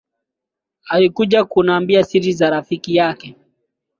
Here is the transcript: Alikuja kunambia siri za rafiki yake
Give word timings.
Alikuja 0.87 1.45
kunambia 1.45 2.03
siri 2.03 2.33
za 2.33 2.49
rafiki 2.49 2.95
yake 2.95 3.35